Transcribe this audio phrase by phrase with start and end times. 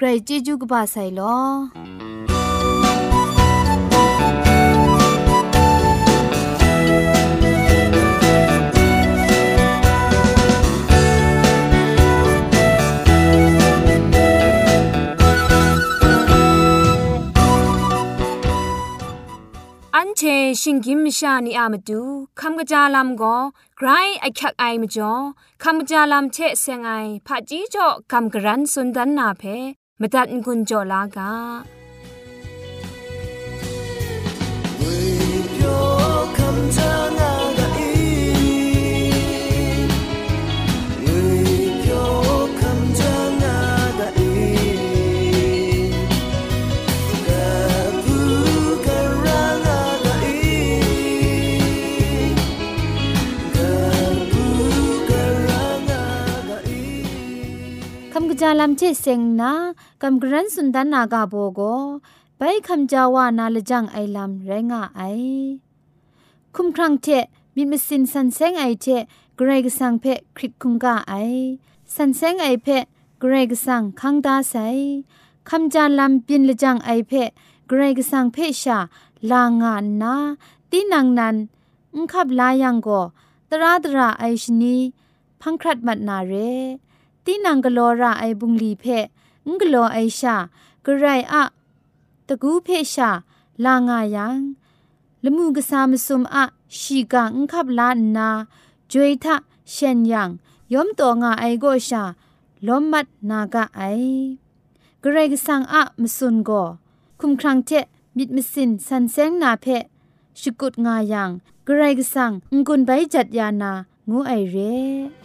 [0.00, 1.20] ครจีจูกบาไซล
[19.96, 20.22] อันเช
[20.60, 22.02] ชิงกิมชานีอามาดู
[22.40, 23.36] คำกระจาลำก็
[23.76, 23.88] ไกร
[24.20, 25.12] ไอคักไอมาจ่อ
[25.62, 26.90] คำกระจาลำเชเซงไอ
[27.26, 29.44] ผาจีจ่อคำกระรันสุนดันนาเพ
[30.00, 31.32] มตัดกุญจลากา
[34.78, 34.82] เว
[35.56, 35.62] โย
[36.36, 37.27] คำเธอ
[58.40, 59.52] จาลัมเชเซงนา
[60.02, 61.60] กัมกรันสุนดานากาโบโก
[62.36, 65.00] ไปคำจาวานาลจังไอลัมแรงาไอ
[66.54, 67.06] คุมครังเท
[67.56, 68.86] มิมสินสันเซงไอเท
[69.36, 70.04] เกรกสังเพ
[70.36, 71.14] คริกคุงกาไอ
[71.94, 72.66] สันเซงไอเพ
[73.20, 74.54] เกรกสังคังดาไซ
[75.48, 77.12] คำจาลัมปินลจังไอเพ
[77.68, 78.78] เกรกสังเพชา
[79.30, 80.14] ลางานนา
[80.70, 81.36] ตีนังนัน
[81.94, 82.88] อุคับลายังโก
[83.50, 84.76] ตราตราไอชนี
[85.40, 86.34] พังครัดมัดนาเร
[87.30, 88.84] ตีนังกลอระไอบุงลีเพ
[89.46, 90.36] งกลอไอชา
[90.84, 91.42] กระไรอะ
[92.26, 93.10] ตะกูเพชา
[93.64, 94.38] ลางายัง
[95.24, 96.44] ละมูกษามสุมอะ
[96.78, 98.28] ชีกังคับลานนา
[98.92, 99.36] จวยทะ
[99.70, 100.30] เชนยัง
[100.72, 102.02] ยอมตัวงาไอโกชา
[102.66, 103.82] ล้มมัดนากะไอ
[105.02, 106.50] กระไรกสังอะมสุนโก
[107.20, 107.70] คุมครังเท
[108.16, 109.66] มิดมสินสันเซงนาเพ
[110.40, 111.30] ชกุดงายัง
[111.66, 113.72] กระไรกสังงกุนไปจัดยานา
[114.10, 115.17] งูไอเร่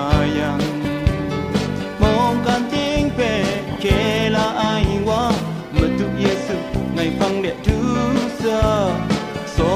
[0.00, 0.62] sayang
[2.00, 3.44] Mongkan ting pe
[3.82, 5.28] ke la ai wa
[5.76, 6.56] Metu Yesu
[6.96, 7.78] ngai phang địa tu
[8.40, 8.60] sa
[9.56, 9.70] So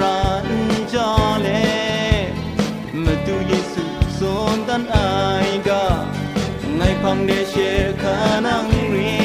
[0.00, 0.48] ran
[0.92, 1.08] cha
[1.44, 1.64] le
[3.04, 3.84] Metu Yesu
[4.18, 5.84] son tan ai ga
[6.78, 7.70] Ngai phang địa che
[8.02, 9.16] khanang ri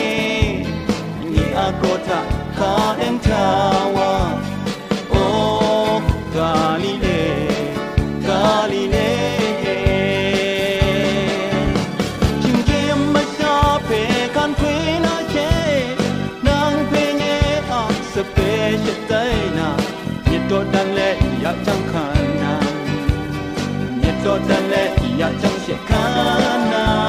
[1.32, 2.20] Ni akota
[2.60, 2.76] ka
[3.08, 4.12] em tawa
[21.48, 22.04] 要张看
[22.42, 22.60] 呐，
[24.02, 25.98] 你做的嘞，要张些看
[26.70, 27.07] 呐。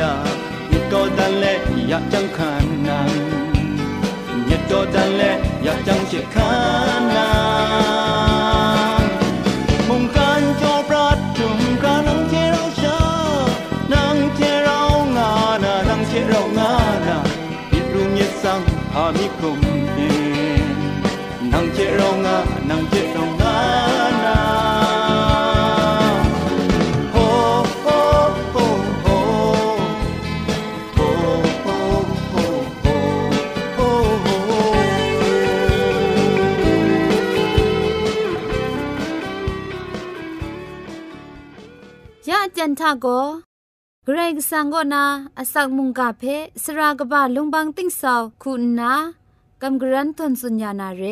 [0.00, 0.12] နာ
[0.70, 1.52] ညတော်တန်လဲ
[1.90, 2.98] ရကြံခန္နာ
[4.48, 5.30] ညတော်တန်လဲ
[5.66, 7.99] ရကြံချက်ခန္နာ
[42.80, 43.06] ทาโก
[44.04, 45.04] เกรงสังกนา
[45.38, 46.22] อสักมุงกาเพ
[46.62, 48.92] สรากบะลงบางติ้งสาวคุณนา
[49.62, 51.02] กำกรันทนสุญญานาเร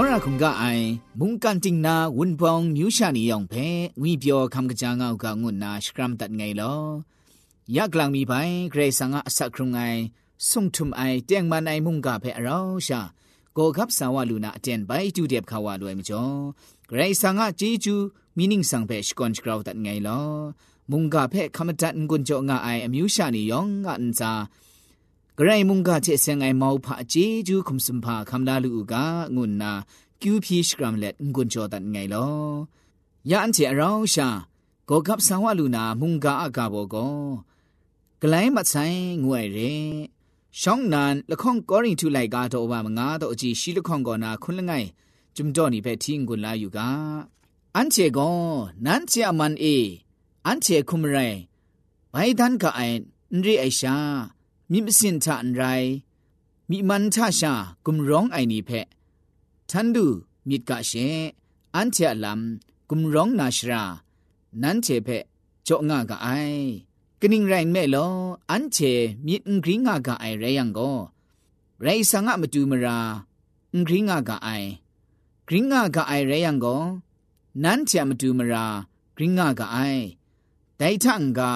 [0.00, 0.86] စောရခုံကအိုင်
[1.20, 3.66] မုန်ကန်တင်နာဝွန်ပောင်မြူရှာနီယောင်ဖဲ
[4.02, 6.80] ဝီပြောခမ်ကကြာငောက်ကငွန်းနာစကရမ်တတ်ငိုင်လော
[7.76, 9.98] ယက်လန်မီပိုင်ဂရေဆာငါအဆက်ခရုံငိုင်
[10.48, 13.00] ဆုံထုံအိုင်တຽງမနိုင်မုန်ကဖဲအရောရှာ
[13.56, 16.36] ကိုကပ်ဆာဝလူနာအတန်ဘိုင်တူတဲ့ခါဝလွယ်မကျော်
[16.90, 17.94] ဂရေဆာငါဂျီဂျူ
[18.36, 20.28] မီနင်းဆန်ဖဲစကွန်ချ်ကရောတတ်ငိုင်လော
[20.90, 24.32] မုန်ကဖဲခမတတ်ငွန်းကျော်ငါအိုင်အမြူရှာနီယောင်ငါအန်စာ
[25.40, 27.14] กรมุงกาเจเซงไอมาวพะเจ
[27.46, 29.04] จูคุมสุมพาคำลาลูกา
[29.34, 29.72] งุนนา
[30.20, 32.28] กิวพีชกรัมเล็ดงุนจอดันไงลอ
[33.30, 34.28] ยาอันเจเราชา
[34.88, 37.08] ก็กับสาวลูนามุงกาอากาโบก็
[38.22, 38.84] กลายมาใช้
[39.24, 39.58] งวยเร
[40.60, 44.72] ช่องนั้นละข้องกอริงทุไลกาโตบามงาโตจีชีละข้องกอนาคุณละไง
[45.36, 46.88] จุมจอนี่ไปทิ้งกุนลาอยู่กา
[47.76, 48.30] อันเจก็
[48.86, 49.64] นั้นเจอมันเอ
[50.46, 51.18] อันเจคุมไร
[52.10, 52.80] ไปทันกะไอ
[53.34, 53.96] นรีไอชา
[54.72, 55.62] มิมสินทะอันไร
[56.70, 57.54] มิมันทะชา
[57.86, 58.86] กุมร้องไอนีเพะ
[59.70, 60.06] ทันดู
[60.48, 60.92] มิดกะเช
[61.74, 62.40] อันเทอลัม
[62.88, 63.82] กุมร้องนาชรา
[64.62, 65.24] นั้นเชเพะ
[65.66, 66.28] จอกงากะไอ
[67.20, 68.06] กนิ่งไรแม่ลอ
[68.50, 68.78] อันเช
[69.26, 70.92] มิดกริงากะไอไรยังก็
[71.80, 72.98] ไรสังะมาดูมรา
[73.86, 74.48] กริงากะไอ
[75.48, 76.76] กริงากะไอไรยังก็
[77.64, 78.66] นั้นเชมาดูมรา
[79.16, 79.76] กริงากะไอ
[80.78, 81.50] ไดทังกา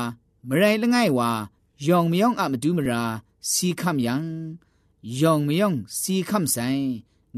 [0.49, 1.31] มไรละง่ายวา
[1.87, 3.03] ယောင်မယောင်အမဒူးမရာ
[3.51, 4.15] စီခမ်ယံ
[5.21, 6.87] ယောင်မယောင်စီခမ်ဆိုင်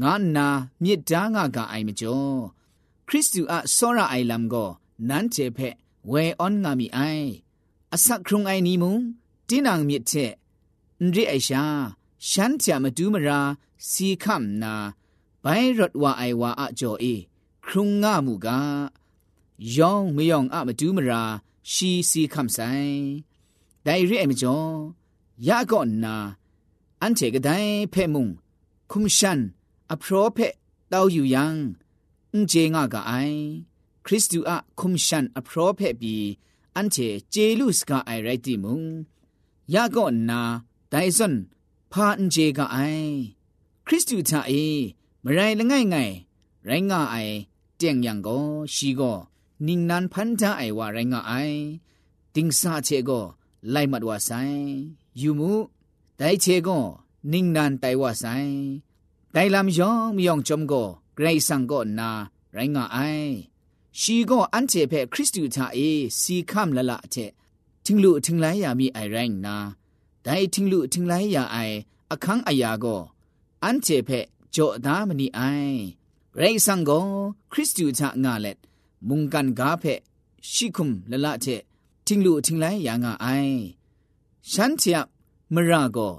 [0.01, 0.47] ငါနာ
[0.83, 2.37] မြစ်တားငါကအိုင်မကျော်
[3.07, 4.69] ခရစ်တုအစောရအိုင်လမ်ကို
[5.07, 5.75] နန်းချေဖက်
[6.11, 7.27] ဝဲအွန်ငါမီအိုင်
[7.93, 8.95] အစခရုံအိုင်နီမုံ
[9.47, 10.33] တင်းနံမြစ်ချက်
[10.99, 11.63] အန်ရီအရှာ
[12.29, 13.39] ရှမ်းချာမတူးမရာ
[13.89, 14.73] စီခမ်နာ
[15.43, 17.13] ဘိုင်ရတ်ဝါအိုင်ဝါအကျော်အေ
[17.65, 18.47] ခရုံငါမှုက
[19.77, 21.21] ယောင်မယောင်အမတူးမရာ
[21.71, 22.99] ရှီစီခမ်ဆိုင်
[23.85, 24.69] ဒိုင်ရီအမကျော်
[25.47, 26.15] ယာကောနာ
[27.01, 28.25] အန်တေကဒိုင်ဖဲမုံ
[28.91, 29.39] ခုမရှန်
[29.93, 30.53] အဖရောဖက်
[30.91, 31.45] တောက်ယူယံ
[32.33, 33.39] အန်ဂျေငါကအိုင်
[34.05, 36.27] ခရစ်တုအခုမရှန်အဖရောဖက်ပြီး
[36.75, 38.79] အန်တေဂျေလုစကအိုင်ရိုက်တီမုံ
[39.73, 40.41] ယာကောနာ
[40.91, 41.35] ဒိုင်ဇွန်
[41.91, 43.09] ဖာအန်ဂျေကအိုင်
[43.85, 44.63] ခရစ်တုသာအေ
[45.23, 46.13] မရိုင်လငိုင်ငိုင်
[46.67, 47.35] ရိုင်းငါအိုင်
[47.79, 48.43] တຽງယံကို
[48.75, 49.17] ရှိကို
[49.65, 51.59] နင်းနန်ဖန်တာအိုင်ဝရိုင်းငါအိုင်
[52.33, 53.25] တင်းစာချေကို
[53.71, 54.31] ไล่มัดว่าไซ
[55.21, 55.53] ยูมู
[56.17, 56.79] ไดเชก็
[57.31, 58.25] นิ่งนานไตว่าไซ
[59.33, 60.83] ไดลำยองมยองจอมก็
[61.15, 62.09] ไกรสังก็นา
[62.53, 62.97] ไรงาไอ
[63.99, 65.77] ชีก็อันเจเพคริสตูทาเอ
[66.19, 67.15] ซีคัมละละเจ
[67.85, 69.55] ทิงลุทิงไลยามีไอแรงนา
[70.23, 71.57] ไดทิงลุทิงไลยาไอ
[72.11, 72.97] อคังอายาก็
[73.63, 74.09] อันเจเพ
[74.55, 75.41] จอดามณีไอ
[76.37, 76.99] ไรสังก็
[77.51, 78.57] คริสตูทางาเล็ด
[79.07, 79.83] มุงกันกาเพ
[80.53, 81.47] ชิคุมละละเจ
[82.07, 83.49] ทิ้งลู่ทิ้งไรอย่างอ้าย
[84.51, 84.99] ฉันเทีย
[85.53, 86.09] มรากอ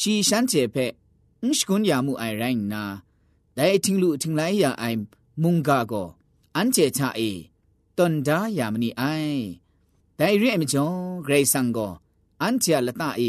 [0.00, 0.76] ชีฉันเจเพ
[1.42, 2.84] อุสกุนยามูไอไรนา
[3.54, 4.84] ได้ทิ้งลู่ทิ้งไรอย่าไอ
[5.42, 6.02] มุงกากอ
[6.56, 7.20] อันเจชาเอ
[7.98, 9.02] ตอนดายามนีไอ
[10.16, 11.88] ได้เรียมจงเกรซังกอ
[12.42, 13.22] อันเจละตาเอ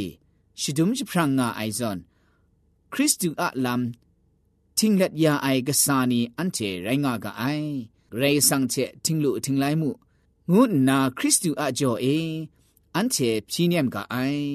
[0.61, 1.97] ชิดุมชิพรังงาไอซอน
[2.93, 3.81] คริสตูอะลัม
[4.77, 7.43] ทิ้งเล็ดยาไอกษานีอันเจไรงากะไอ
[8.11, 9.89] เกรซังเจทิ้งลู่ทิ้งไรมู
[10.51, 12.17] ငုနာခရစ်တုအကြောအေ
[12.95, 14.47] အန်ချေပြင်းညမ်ကအိုင်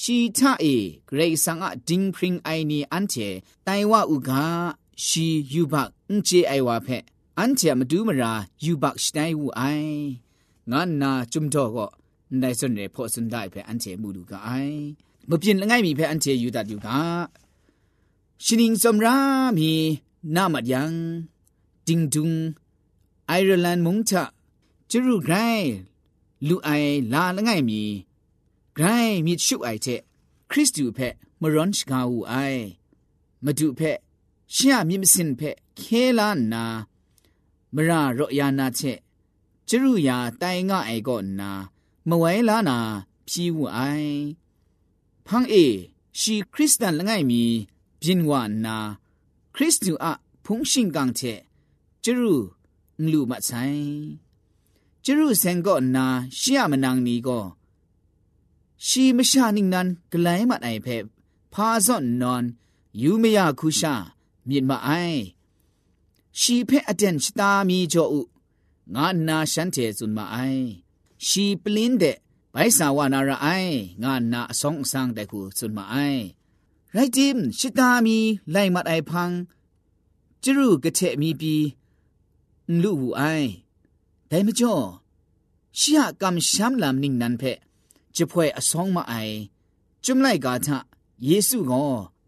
[0.00, 0.76] ရှိထအေ
[1.08, 3.28] ဂရေဆန်အဒင်းပရင်အိုင်နီအန်ချေ
[3.66, 4.30] တိုင်ဝဥက
[5.06, 5.74] ရှိယူဘ
[6.08, 7.02] အန်ချေအိုင်ဝါဖက်
[7.38, 8.32] အန်ချေမဒူးမရာ
[8.64, 9.94] ယူဘစတိုင်ဝအိုင်
[10.70, 11.90] ငါနာจุမ်တော့ကော
[12.40, 14.78] နိုင်စွန်ရေဖို့စွန်ဒိုင်ဖက်အန်ချေမူလူကအိုင်
[15.30, 16.88] မပြင်းလငိုင်မီဖက်အန်ချေယူတတ်ယူက
[18.44, 19.16] ရှင်င်းစမရာ
[19.56, 19.70] မီ
[20.34, 20.82] နာမယံ
[21.86, 22.30] ဒင်းဒုံ
[23.28, 24.22] အိုင်ယာလန်မုန်ချာ
[24.94, 25.72] ကျရုဂရိုင်း
[26.48, 27.82] လူအိုင်လာလငိုင်မီ
[28.76, 30.00] ဂရိုင်းမြစ်ရှုအိုင်တဲ့
[30.50, 32.64] ခရစ်တုဖက်မရွန်ချကာဦးအိုင်
[33.44, 33.98] မဒုဖက်
[34.54, 36.64] ရှရမြင့်မစင်ဖက်ခဲလာနာ
[37.74, 38.98] မရရော့ယာနာချက်
[39.68, 41.50] ကျရုယာတိုင်ငါအိုင်ကောနာ
[42.08, 42.78] မဝဲလာနာ
[43.28, 44.16] ဖြီးဝအိုင်
[45.26, 45.66] ဖန်းအေ
[46.20, 47.42] ရှီခရစ်တန်လငိုင်မီ
[48.00, 48.30] ပြင်းဝ
[48.64, 48.76] နာ
[49.54, 50.12] ခရစ်တုအ
[50.44, 51.40] ဖုန်ရှင်ကန်ချက်
[52.04, 52.34] ကျရု
[53.02, 54.21] ငလူမဆိုင်
[55.04, 56.06] จรุเซงก็นา
[56.38, 57.40] ชิยามนางนี้ก็
[58.86, 61.04] ชีมชานิงนั้นไกลมาไอเพบ
[61.52, 62.44] พาซ่อนนอน
[63.02, 63.94] ยูเมียคุชา
[64.48, 64.90] มีมาไอ
[66.40, 68.20] ชีเพอเดนชตามีจออุ
[68.94, 70.36] งานนาฉันเทซุนมาไอ
[71.26, 72.04] ชีปลินเด
[72.50, 73.46] ไปสาวานาระไอ
[74.02, 75.96] งานนาสองสร้างแต่กูซุนมาไอ
[76.92, 78.18] ไรจิมชตามี
[78.52, 79.30] ไลมาไอพัง
[80.42, 81.54] จรุกะเทมีปี
[82.82, 83.22] ลูกไอ
[84.34, 84.84] ဘယ်မကျော်
[85.78, 87.52] ရှီယကမ်ရှမ်လမ်နင်းနန်ဖဲ
[88.14, 89.36] ကျဖွဲအဆောင်မအိုင်
[90.04, 90.78] จุมไลกาทะ
[91.26, 91.84] เยซูกอ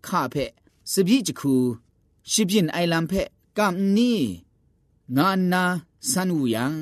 [0.06, 0.52] ข้าเพะ
[0.92, 1.54] สบิจคู
[2.30, 4.20] ชิบินไอลัมเพะกัมนี่
[5.16, 5.64] งานนา
[6.10, 6.74] สันวูยัง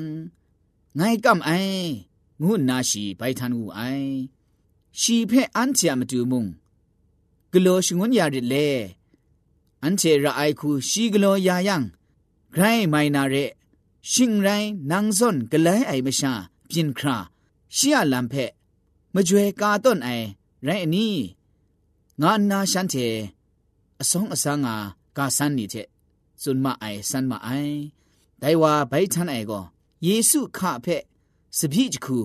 [0.97, 1.49] ไงกัมไอ
[2.43, 3.81] งุนนาชีไปทันวูไอ
[4.99, 6.45] ชีเพะอันเทียมตูมุง
[7.51, 8.55] กโลชงุนยาริเล
[9.83, 11.83] อันเทระไอคูชีกโลยายัง
[12.51, 13.35] ไกรไมนาเร
[14.11, 14.49] ชิงไร
[14.91, 16.33] นางซ่อนกะไลไอมะชา
[16.69, 17.17] ปินครา
[17.75, 18.33] ชิยะลัมเพ
[19.13, 20.09] มะจวยกาต้นไอ
[20.63, 21.15] ไรอนี้
[22.21, 22.95] งานาชันเท
[23.99, 24.75] อซองอซางา
[25.17, 25.75] กาซันนี่เท
[26.41, 27.49] ซุนมาไอซันมาไอ
[28.39, 29.51] ไดวาไบทันไอโก
[30.03, 30.87] เยซูคะเพ
[31.57, 32.19] สบิจคู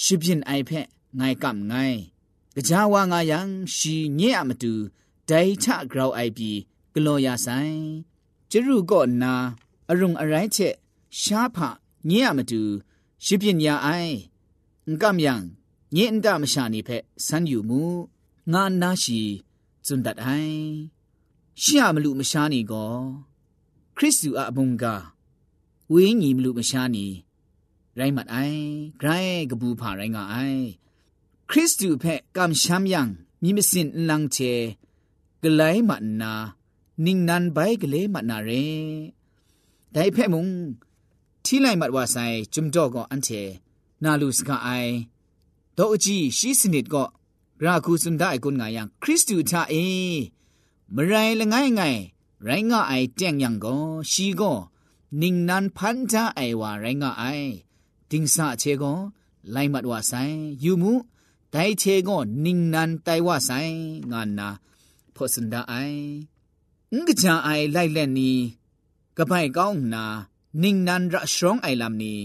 [0.00, 0.70] ชิบินไอเพ
[1.16, 1.72] ไงกัมไง
[2.54, 4.72] กะจาวางายังชีเงียมตู
[5.26, 5.30] ได
[5.62, 6.50] ทะกราวไอปี
[6.94, 7.48] กลอยาไซ
[8.50, 9.32] จรุก็นา
[9.88, 10.58] อรุงอะไรเช
[11.20, 11.58] ရှားဖ
[12.08, 12.60] ညင်ရမတူ
[13.24, 14.14] ရှိပညာအိုင်
[14.88, 15.42] ငကမြန်
[15.96, 17.82] ညင်ဒမရှာနေဖက်ဆန်းယူမူ
[18.52, 19.20] ငါနာရှိ
[19.86, 20.64] ဇွန်ဒတ်အိုင်
[21.62, 22.96] ရှီယမလူမရှားနေကော
[23.96, 24.84] ခရစ်သူအဘုံက
[25.92, 27.06] ဝင်းညီမလူမရှားနေ
[27.98, 28.62] ရိုင်းမတ်အိုင်
[29.00, 30.62] ဂရိုင်းကဘူးဖာရိုင်းကအိုင်
[31.50, 33.02] ခရစ်သူဖက်ကမ်ရှမ်ယံ
[33.42, 34.52] မိမစင်လန်းချေ
[35.42, 36.32] ဂလိုင်းမနာ
[37.04, 38.64] နင်းနန်ဘိုင်ကလေးမနာရဲ
[39.94, 40.44] ဒိုင်ဖက်မုံ
[41.44, 42.16] ทีไลมัดว่าไซ
[42.54, 43.28] จุมดอกก็อันเท
[44.02, 44.68] นาลูสกาไอ
[45.76, 47.04] ดอกจีชีสนิดก็
[47.64, 49.74] ราคูสุนได้กุนงายังคริสตูทาเอ
[50.94, 51.82] มไรละไงไง
[52.44, 53.76] ไรงาไอแจงยังก็
[54.10, 54.52] ชีก็
[55.20, 57.24] นิ่งนันพันทาไอว่าไรงาไอ
[58.10, 58.92] ติงสาเชก็
[59.52, 60.12] ไลมัดว่าไซ
[60.64, 60.92] ยูมู
[61.50, 63.50] ไดเชก็นิ่งนันไตว่าไซ
[64.10, 64.48] งานนา
[65.14, 65.74] พอสุนได้ไอ
[66.94, 68.32] งกจาไอไลแลนนี
[69.16, 70.04] กระไปก้องนา
[70.62, 72.18] นิ่งนันระชรองไอลำนี้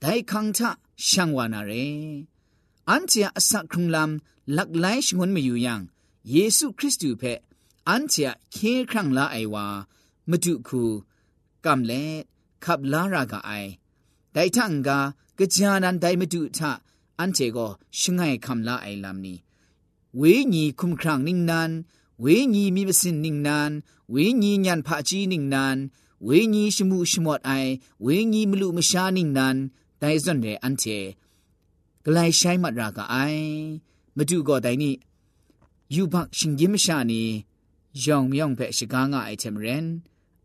[0.00, 0.70] ได้คังทะ
[1.08, 1.72] ช่างวานาเร
[2.88, 5.80] อันเจียอสักครุงลำหลักไหลชงนมาอยู่ยัง
[6.30, 7.40] เยซูคริสต์เพะ
[7.88, 8.56] อันเจียเค
[8.90, 9.66] ครั้งละไอวา
[10.30, 10.84] มาจุคู
[11.64, 12.02] กำเละ
[12.64, 13.50] ขับลารากาไอ
[14.32, 14.98] ได้ทั้งกา
[15.38, 16.72] กระจานันได้มาจุทะ
[17.18, 17.66] อันเจก็
[17.98, 19.38] ชงไงคำละไอลำนี้
[20.16, 20.22] เว
[20.54, 21.70] ญีคุมครั้งนิ่งนัน
[22.20, 23.70] เวญีมีประสินนิ่งนัน
[24.10, 25.78] เวญีญานพาจีนิ่งนันน
[26.28, 27.70] ဝိညာဉ်ရှိမှုရှိမော့အိုင်
[28.04, 29.56] ဝိညာဉ်မလူမရှားနိနန်
[30.00, 30.98] ဒိုင်စွန်ရဲအန်တီ
[32.04, 33.46] ဂလိုင်ဆိုင်မရာကအိုင်
[34.16, 34.90] မတူကောတိုင်နိ
[35.94, 37.22] ယူဘရှင်ကြီးမရှာနီ
[38.04, 39.86] ယောင်မြောင်ဖက်ရှိကားငါအိုက်ချင်ရန်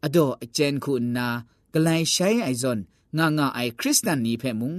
[0.06, 1.28] အတော့အကျန်ခုနာ
[1.74, 2.82] ဂလိုင်ဆိုင်အိုင်ဇွန်
[3.18, 4.74] ငါငါအိုင်ခရစ်စတန်နီဖက်မုံ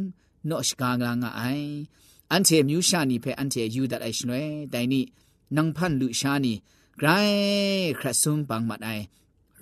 [0.48, 1.68] နော့ရှိကားငါငါအိုင်
[2.30, 5.00] အန်တီမြူရှာနီဖက်အန်တီယူဒတ်အိုင်ရှင်လဲတိုင်နိ
[5.56, 6.52] နန်ဖန်လူရှာနီ
[7.00, 9.04] ဂရိုင်းခရဆုံပန်းမတ်အိုင်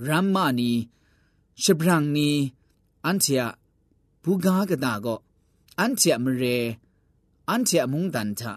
[0.06, 0.70] ရမ်မာနီ
[1.62, 2.30] ရှပရန်နီ
[3.04, 3.46] အန်ချာ
[4.22, 5.18] ဘူဂါကဒါကော
[5.78, 6.56] အန်ချာမရေ
[7.48, 8.52] အန်ချာမုန်တန်ချာ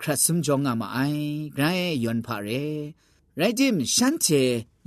[0.00, 1.20] ခရစုံကြောင့်ငါမအိုင်
[1.56, 2.64] ဂရိုင်းယွန်ဖာရေ
[3.38, 4.42] ရိုက်ဂျင်ရှန်ချေ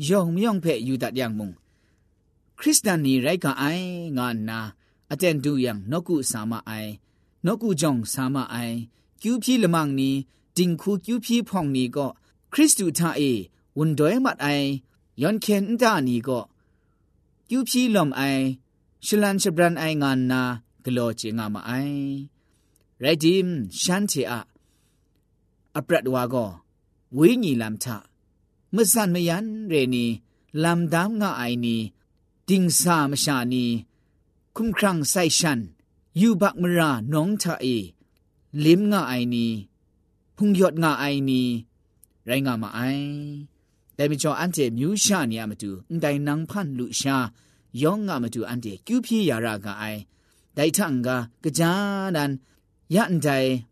[0.08, 1.50] ယုံမြုံဖဲယူတတ်យ៉ាងမုံ
[2.60, 3.88] ခရစ်တန်နီရိုက်ကအိုင်
[4.18, 4.60] ငါနာ
[5.12, 6.92] အတန်တူယံနော့ကုစာမအိုင်
[7.46, 8.76] နော့ကုကြောင့်စာမအိုင်
[9.22, 10.10] ကျူးဖြီလမန့်နီ
[10.58, 12.12] တင်ခုကျူးဖြီဖောင်နီကော
[12.54, 13.32] ခရစ်တုထာအေ
[13.78, 14.68] ဝန်ဒွဲမတ်အိုင်
[15.22, 16.44] ယွန်ကန်တာနီကော
[17.52, 18.44] ကျူပြီလွန်အိုင်
[19.06, 20.42] ရှလန်ချဘရန်အိုင်ငါနာ
[20.84, 22.02] ဂလောချေငါမအိုင်
[23.04, 24.40] ရိုက်ဒီမ်ရှန်တီအာ
[25.78, 26.52] အပရတ်ဝါကော
[27.18, 27.88] ဝိညီလမ်ချ
[28.76, 30.06] မဆန်မယန်ရေနီ
[30.64, 31.76] လမ်ဒမ်ငါအိုင်နီ
[32.48, 33.66] ဒင်းစာမရှာနီ
[34.56, 35.60] คุมครังไซชัน
[36.22, 37.66] ยูบักมราน้องทะเอ
[38.64, 39.48] ลิมงาไอนี
[40.36, 41.42] พุงยอดงาไอนี
[42.26, 42.80] ไรงามาไอ
[44.00, 47.18] แต่มิจออันเจมิวชาเนี่ยมาดูแต่นางพันลุชา
[47.82, 49.84] ย่องงามาดูอันเจคิวพี่ยารากาไอ
[50.56, 51.72] ได้ทังกากระจา
[52.16, 52.32] นัน
[52.96, 53.28] ยันใจ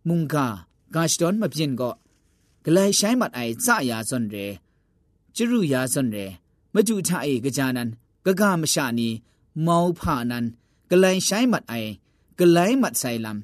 [0.07, 0.47] มุงกา
[0.95, 1.91] กาชดอนมาเพียนก็
[2.65, 4.35] กลายใช้มัดไอซ่ายาซนเร
[5.35, 6.17] จรุยาซนเร
[6.73, 7.89] มาดูท่าเอกระจานัน
[8.25, 9.09] กะกามชานี
[9.63, 10.45] เมาผ่านัน
[10.91, 11.73] กลายใช้มัดไอ
[12.39, 13.37] กลายมัดไซลัม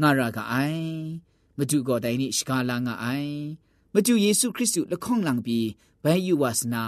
[0.00, 0.54] งารากาไอ
[1.56, 3.06] มาดูก็ได้นี่สกาลางาไอ
[3.94, 5.58] มาดูเยซูคริสต์ละข้องลังปี
[6.06, 6.84] ဘဲယူဝါစနာ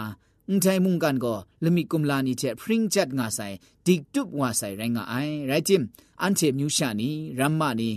[0.48, 5.82] အန်တိုင်မုန်ကန်ကိုလမီကုမလာနီတဲ့ဖရင်ဂျတ်ငါဆိုင်ဒီတုပ်ဝါဆိုင်ရိုင်းငါအိုင်ရိုက်တင်
[6.20, 7.90] အန်တေမြူရှာနီရမ္မနီ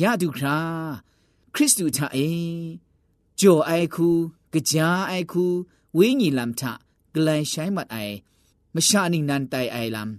[0.00, 0.56] ယာဒုခရာ
[1.54, 2.28] ခရစ်တုထအေ
[3.40, 4.08] ဂျိုအိုင်ခု
[4.70, 5.44] ကြာအိုင်ခု
[5.96, 6.62] ဝိညာဉ်လမ်ထ
[7.14, 8.14] ဂလိုင်ဆိုင်မတ်အိုင်
[8.74, 10.10] မရှာနိနန်တိုင်အိုင်လမ်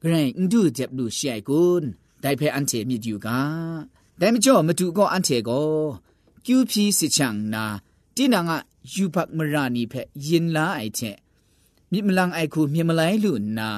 [0.00, 1.88] ဂရိန်ဒူဂျက်လူရှိုင်ကွန်း
[2.22, 3.28] ဒိုင်ဖဲအန်တေမြစ်ယူက
[4.20, 5.70] ဒိုင်မကျော်မတူကောအန်တေကို
[6.46, 7.64] ကျူဖြီစစ်ချန်နာ
[8.16, 8.56] တိနာငါ
[8.92, 11.16] ယူဘတ်မရာနီဖက်ယင်လာအိုက်ချက်
[11.92, 13.70] မြစ်မလန်အိုက်ခုမြင်မလိုက်လူနာ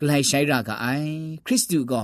[0.00, 1.10] ဂလိုက်ရှိုင်းရာကအိုင်
[1.46, 1.94] ခရစ်တုက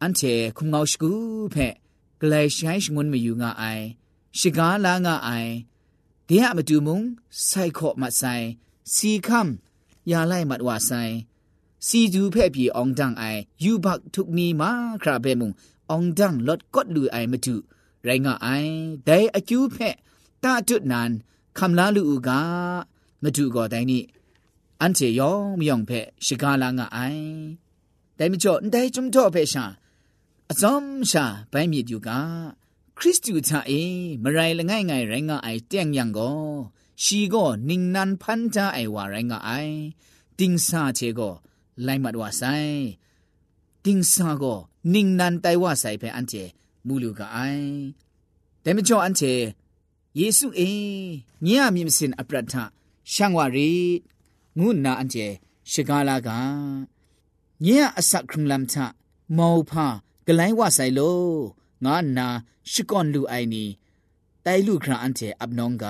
[0.00, 1.12] အန်တေခုငေါရှကူ
[1.54, 1.74] ဖက်
[2.20, 3.84] ဂလိုက်ရှိုင်းငွန်းမယူငါအိုင်
[4.38, 5.52] ရှီကားလာငါအိုင်
[6.28, 6.98] ဒီဟမတူမုံ
[7.48, 8.46] စိုက်ခော့မဆိုင်
[8.94, 9.50] စီခမ်
[10.10, 11.14] ယာလိုက်မတ်ဝါဆိုင်
[11.86, 14.70] စီဒူဖဲ့ပြေအောင်ဒန်းအိုင်ယူဘတ်ထုကနီမာ
[15.02, 15.50] ခရာဘဲမုံ
[15.90, 17.54] အောင်ဒန်းလော့ကော့လူအိုင်မတူ
[18.06, 18.72] ရိုင်းငါအိုင်
[19.08, 19.94] ဒဲအကျူးဖဲ့
[20.44, 21.10] တာတုနန်
[21.58, 22.30] ခမ်လာလူဥက
[23.22, 24.00] မတူကောတိုင်းနိ
[24.80, 27.28] အန်ချေယောင်မြောင်ဖက်ရှိကားလာငါအိုင်
[28.18, 29.64] တိုင်မကျော်တိုင်ကျုံတော့ဖက်ရှာ
[30.50, 30.76] အစုံ
[31.10, 32.08] ရှာဘိုင်းမြေတူက
[32.98, 33.80] ခရစ်တုချာအေ
[34.22, 36.38] မရိုင်လငိုင်ငိုင်ရိုင်းငါအိုင်တຽງယံကို
[37.02, 39.76] ရှိကောနင်းနန်ဖန်တာအိုင်ဝါရိုင်းငါအိုင်
[40.38, 41.34] တင်းစာချေကို
[41.86, 42.78] လိုင်းမတ်ဝဆိုင်
[43.84, 44.58] တင်းစာကို
[44.92, 46.44] နင်းနန်တိုင်ဝဆိုင်ဖက်အန်ချေ
[46.86, 47.68] မူလူကအိုင်
[48.64, 49.32] တိုင်မကျော်အန်ချေ
[50.18, 51.12] ယေစုအင်း
[51.46, 52.54] ညံ့မြင့်စင်အပရထ
[53.12, 53.70] ရှန်ဝရီ
[54.58, 55.26] ငုနာအန်ကျေ
[55.70, 56.28] ရှကာလာက
[57.64, 58.76] ညံ့အစခရုံလမ်ချ
[59.36, 59.86] မောဖာ
[60.26, 61.20] ဂလိုင်းဝဆိုင်လို
[61.84, 62.26] ငါနာ
[62.70, 63.64] ရှကွန်လူအိုင်နီ
[64.44, 65.84] တိုင်လူခရာအန်ကျေအပနောင်က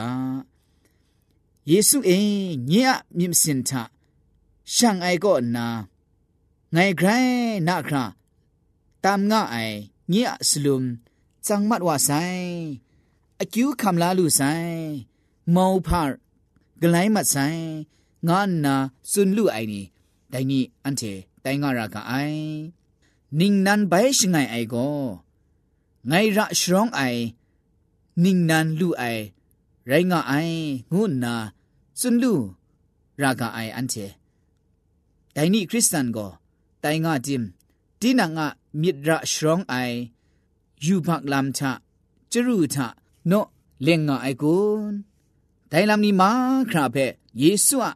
[1.71, 3.71] ယေစုအင်းညံ့မြင့်စင်ထ
[4.75, 5.67] ရှန်အိုင်ကောနာ
[6.75, 8.05] ငိုင်ဂရိုင်းနာခရာ
[9.05, 9.77] တမ်ငါအိုင်
[10.13, 10.83] ညံ့စလုံ
[11.47, 12.11] สังมัดว่าไซ
[13.43, 14.79] အကျူးခမလာလူဆိုင်
[15.55, 16.03] မောဖာ
[16.81, 17.65] ဂလိုင်းမဆိုင်
[18.29, 18.75] ငါနာ
[19.11, 19.83] စွန်လူအိုင်နီ
[20.33, 21.13] ဒိုင်နီအန်တေ
[21.45, 22.45] တိုင်ငါရာကအိုင်
[23.39, 24.99] နင်းနန်ဘိုင်ရှိငိုင်အိုင်ကို
[26.11, 27.23] ငိုင်ရရှရောင်းအိုင်
[28.23, 29.23] နင်းနန်လူအိုင်
[29.91, 30.59] ရိုင်းငါအိုင်
[30.93, 31.35] ငုနာ
[32.01, 32.35] စွန်လူ
[33.21, 34.07] ရာကအိုင်အန်တေ
[35.35, 36.31] ဒိုင်နီခရစ်စတန်ကို
[36.83, 37.45] တိုင်ငါဂျင်
[38.01, 38.47] ဒီနာငါ
[38.81, 39.97] မြစ်ရရှရောင်းအိုင်
[40.85, 41.61] ယူဘတ်လမ်ချ
[42.33, 42.77] ကျရူထ
[43.31, 43.49] နော့
[43.87, 44.93] လင်ငါအိုက်ကွန်
[45.71, 46.31] ဒိုင်လမ်နီမာ
[46.71, 47.07] ခရာဖဲ
[47.43, 47.93] ယေဆုအ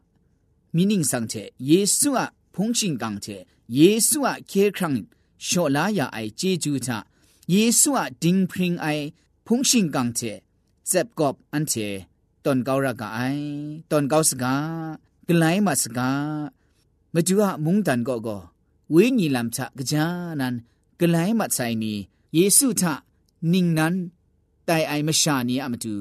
[0.75, 3.37] မီနင်းဆောင်ချေယေဆုအဖုန်ရှင်ကောင်ချေ
[3.79, 4.97] ယေဆုအခေခရန်
[5.47, 6.97] ရှောလာယာအိုက်ဂျေဂျူချာ
[7.53, 9.05] ယေဆုအဒင်းဖရင်အိုင်
[9.47, 10.33] ဖုန်ရှင်ကောင်ချေ
[10.91, 11.89] ဇက်ကော့အန်ချေ
[12.45, 13.45] တွန်ကောရကအိုင်
[13.91, 14.55] တွန်ကောစကာ
[15.27, 16.11] ဂလိုင်းမစကာ
[17.15, 18.43] မကျူအမုန်တန်ကောကော
[18.95, 20.07] ဝေးညီလမ်ချကကြာ
[20.41, 20.55] နန်
[20.99, 21.95] ဂလိုင်းမဆိုင်နီ
[22.37, 22.83] ယေဆုထ
[23.53, 23.97] နင်းနန်
[24.69, 25.95] တိုင်အိုင်မရှာနီအမတူ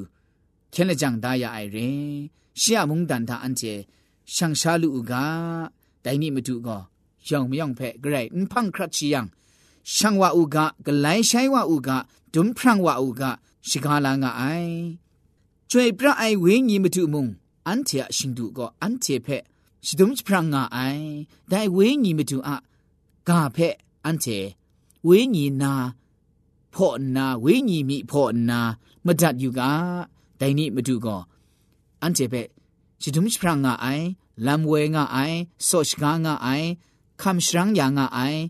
[0.73, 2.01] ခဲလက်ကြောင့်ဒါရအိုင်ရင်
[2.61, 3.73] ရှေ့မုန်တန်တာအန်ကျေ
[4.33, 5.13] ရှန်ရှာလူက
[6.03, 6.81] ဒိုင်နီမတူကော
[7.27, 9.21] ယောင်မြောင်ဖက်ဂရိတ်ဖန်ခရချီယံ
[9.93, 11.89] ရှန်ဝါဥကဂလိုင်းဆိုင်ဝါဥက
[12.33, 13.21] ဒွမ်ဖရန်ဝါဥက
[13.67, 14.77] ရှိကားလာငါအိုင်
[15.71, 17.25] ကျွေပြအိုင်ဝင်းညီမတူမုံ
[17.67, 19.43] အန်တီအရှင်တူကအန်တီဖက်
[19.85, 21.07] ရှိဒွမ်ဖရန်ငါအိုင်
[21.51, 22.49] ဒိုင်ဝင်းညီမတူအ
[23.27, 23.75] ဂါဖက်
[24.05, 24.39] အန်တီ
[25.07, 25.73] ဝင်းညီနာ
[26.77, 28.59] ဖော့နာဝိညာဉ်မိဖော့နာ
[29.05, 29.71] မတอยู่ก็
[30.37, 31.21] แต่นี้มาดูก่อน.
[32.03, 32.35] อันเจ็บ.
[33.01, 34.05] ชุဒုံชพဖရငါအိုင်
[34.45, 35.37] လမ်ဝဲငါအိုင်
[35.67, 36.67] ဆော့ရှ်ကာางအိုင်
[37.21, 38.41] ခမ်ရှရန်ယာငါအိုင်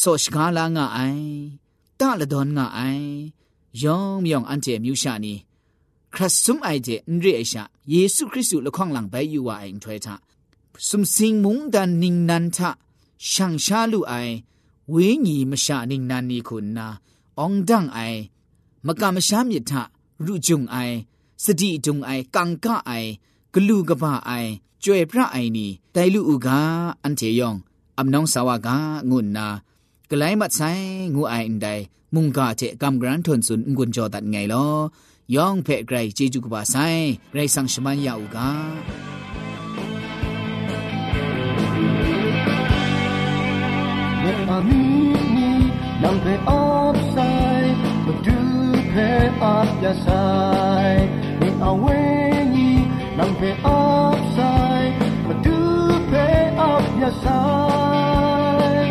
[0.00, 1.22] ဆော့ရှ်ကာလာငါအိုင်
[2.00, 2.98] တာလဒွန်ငါအို
[6.14, 10.14] ครัสซุมไอเจนเรียชาเยซูคริสต์ละข้องหลังไปอยู่ว่าเองถวยทะ
[10.88, 12.70] ซุมสิงมุงดันนิงนันทะ
[13.30, 14.14] ช่างชาลูไอ
[14.90, 16.88] เวญีมชานิงนันนีคุณนา
[17.40, 17.98] องดังไอ
[18.86, 19.82] มกามชามิทะ
[20.26, 20.76] รุจุงไอ
[21.44, 22.92] สติจุงไอกังกะไอ
[23.54, 24.32] กลูกบะไอ
[24.84, 26.58] จวยพระไอนี่ไดลูอุกา
[27.02, 27.56] อันเทยอง
[27.98, 28.76] อํานองสาวกา
[29.10, 29.46] งุนนา
[30.10, 30.60] กลายมัดไซ
[31.14, 31.68] งูไออันใด
[32.14, 34.54] มุงกาเจกัมกรันทนสุนงุนจอตัดไงล
[35.32, 36.76] อย่องเพ่ไกรเจจุกบาไซ
[37.34, 38.50] ไรสังชมันยาอุกา
[44.20, 44.80] เมื่อมี
[45.36, 45.54] นี้
[46.02, 47.11] นำไปออบ
[48.94, 50.96] phe up ya sai
[51.40, 52.68] ni away ni
[53.18, 54.82] nam phe up sai
[55.26, 55.58] ma du
[56.10, 56.26] phe
[56.70, 58.84] up ya sai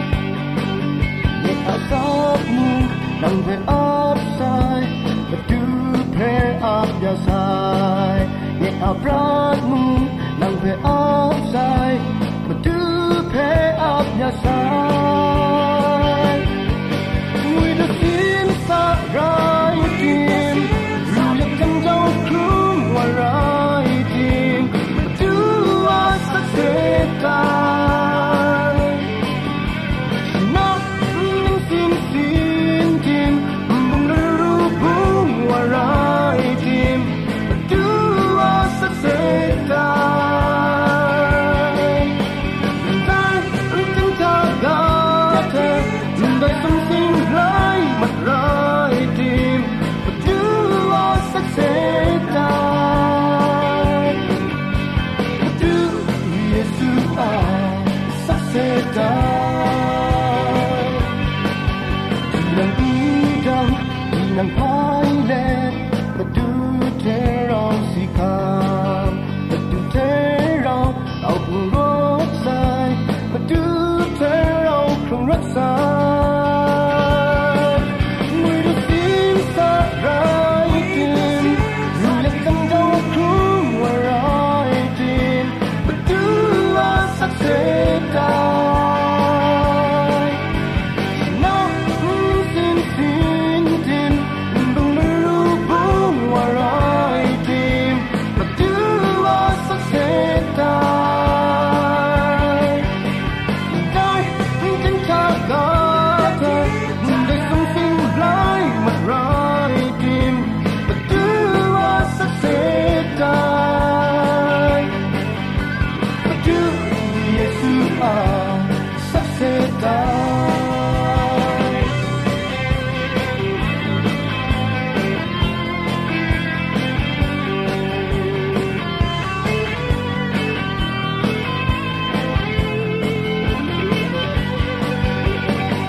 [1.44, 2.70] ni asap mu
[3.22, 4.82] nam phe up sai
[5.30, 5.62] ma du
[6.18, 6.34] phe
[6.76, 8.20] up ya sai
[8.62, 9.84] ni abrat mu
[10.42, 11.92] nam phe up sai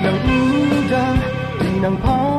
[0.02, 0.96] 能赢得
[1.60, 2.31] 你能抛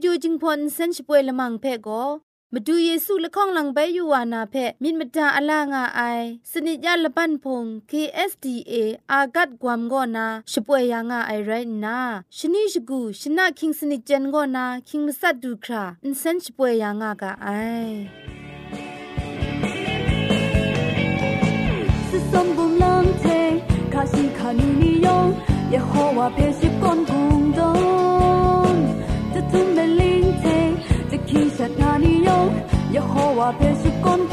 [0.00, 2.02] โยจิงพอนเซนช่วยละมังเพ่ก็
[2.54, 6.00] มาดูเยซูละข้องหลังใบยูวานาเพ่มินมดาอลางาไอ
[6.52, 8.74] สนิจยาละปันพง KSDA
[9.12, 11.50] อากัดกวมกอนาชป่วยยางาไอไร
[11.84, 11.98] นา
[12.36, 17.48] ชนิชกูชนะคิงสนิจันกอนาคิงมสัดดูคราอินเซนชป่วยยางากาไอ
[22.30, 23.24] สมบุมลำเท
[23.92, 25.28] คาสิคานุนิยอง
[25.72, 27.19] ยะโฮวาเพสิบกอนกู
[33.58, 34.28] 배수권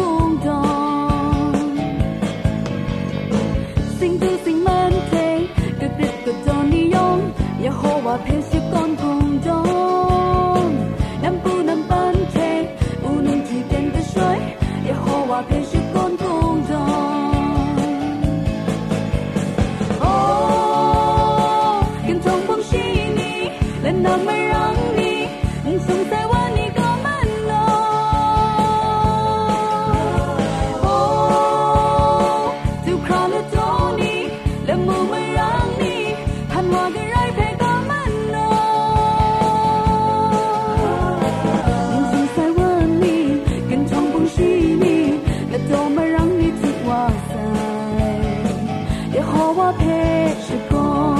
[49.49, 51.17] 我怕时 thì 了身 còn,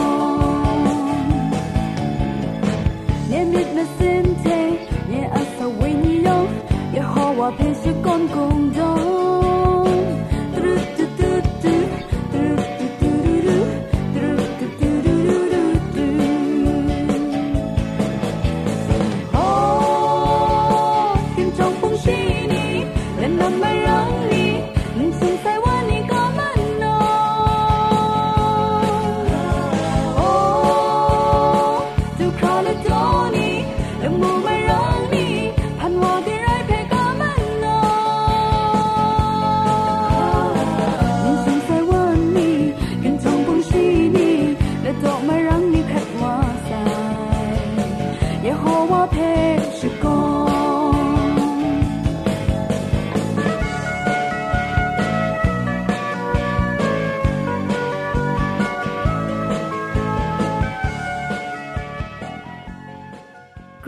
[3.30, 3.84] nghe nít là
[8.36, 8.57] 过